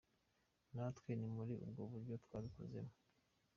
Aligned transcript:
Natwe 0.73 1.11
ni 1.15 1.27
muri 1.35 1.53
ubwo 1.65 1.81
buryo 1.91 2.13
twabikozemo. 2.23 2.93